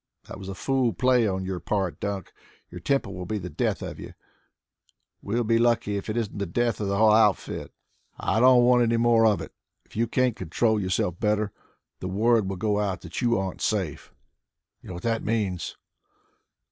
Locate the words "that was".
0.23-0.49